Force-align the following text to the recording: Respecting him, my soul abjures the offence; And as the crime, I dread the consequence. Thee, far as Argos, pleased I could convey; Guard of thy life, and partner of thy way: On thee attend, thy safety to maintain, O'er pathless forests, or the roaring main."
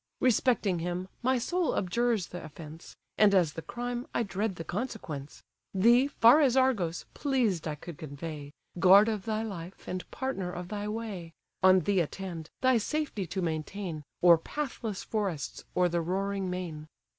Respecting 0.19 0.79
him, 0.79 1.09
my 1.21 1.37
soul 1.37 1.75
abjures 1.77 2.25
the 2.29 2.43
offence; 2.43 2.97
And 3.19 3.35
as 3.35 3.53
the 3.53 3.61
crime, 3.61 4.07
I 4.15 4.23
dread 4.23 4.55
the 4.55 4.63
consequence. 4.63 5.43
Thee, 5.75 6.07
far 6.07 6.39
as 6.41 6.57
Argos, 6.57 7.05
pleased 7.13 7.67
I 7.67 7.75
could 7.75 7.99
convey; 7.99 8.51
Guard 8.79 9.07
of 9.07 9.25
thy 9.25 9.43
life, 9.43 9.87
and 9.87 10.09
partner 10.09 10.51
of 10.51 10.69
thy 10.69 10.87
way: 10.87 11.33
On 11.61 11.81
thee 11.81 11.99
attend, 11.99 12.49
thy 12.61 12.79
safety 12.79 13.27
to 13.27 13.43
maintain, 13.43 14.03
O'er 14.23 14.39
pathless 14.39 15.03
forests, 15.03 15.65
or 15.75 15.87
the 15.87 16.01
roaring 16.01 16.49
main." 16.49 16.87